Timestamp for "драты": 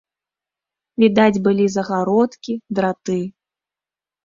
2.81-3.21